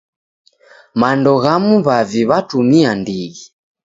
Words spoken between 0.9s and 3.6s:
Mando ghamu w'avi w'atumia ndighi.